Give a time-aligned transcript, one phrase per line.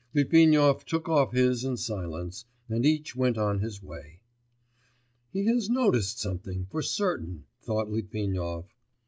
[0.15, 4.19] Litvinov took off his in silence, and each went on his way.
[5.29, 8.65] 'He has noticed something, for certain!' thought Litvinov.